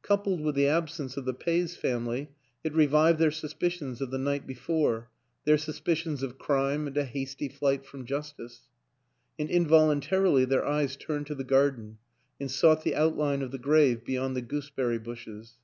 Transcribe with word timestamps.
Coupled 0.00 0.40
with 0.40 0.54
the 0.54 0.66
absence 0.68 1.18
of 1.18 1.26
the 1.26 1.34
Peys 1.34 1.76
family, 1.76 2.30
it 2.64 2.72
revived 2.72 3.18
their 3.18 3.30
suspicions 3.30 4.00
of 4.00 4.10
the 4.10 4.16
night 4.16 4.46
before, 4.46 5.10
their 5.44 5.58
suspicions 5.58 6.22
of 6.22 6.38
crime 6.38 6.86
and 6.86 6.96
a 6.96 7.04
hasty 7.04 7.46
flight 7.50 7.84
from 7.84 8.06
justice... 8.06 8.70
and 9.38 9.50
involuntarily 9.50 10.46
their 10.46 10.64
eyes 10.64 10.96
turned 10.96 11.26
to 11.26 11.34
the 11.34 11.44
garden, 11.44 11.98
and 12.40 12.50
sought 12.50 12.84
the 12.84 12.94
outline 12.96 13.42
of 13.42 13.50
the 13.50 13.58
grave 13.58 14.02
be 14.02 14.14
yond 14.14 14.34
the 14.34 14.40
gooseberry 14.40 14.96
bushes. 14.96 15.56